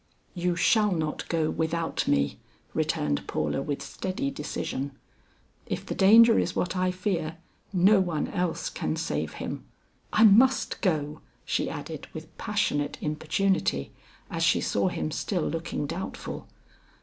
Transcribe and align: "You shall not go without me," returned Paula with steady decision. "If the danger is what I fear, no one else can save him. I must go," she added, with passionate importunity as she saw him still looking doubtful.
"You 0.33 0.55
shall 0.55 0.91
not 0.91 1.29
go 1.29 1.51
without 1.51 2.07
me," 2.07 2.39
returned 2.73 3.27
Paula 3.27 3.61
with 3.61 3.83
steady 3.83 4.31
decision. 4.31 4.93
"If 5.67 5.85
the 5.85 5.93
danger 5.93 6.39
is 6.39 6.55
what 6.55 6.75
I 6.75 6.89
fear, 6.89 7.37
no 7.71 7.99
one 7.99 8.27
else 8.29 8.71
can 8.71 8.95
save 8.95 9.33
him. 9.33 9.63
I 10.11 10.23
must 10.23 10.81
go," 10.81 11.21
she 11.45 11.69
added, 11.69 12.07
with 12.15 12.35
passionate 12.39 12.97
importunity 12.99 13.91
as 14.31 14.41
she 14.41 14.59
saw 14.59 14.87
him 14.87 15.11
still 15.11 15.43
looking 15.47 15.85
doubtful. 15.85 16.47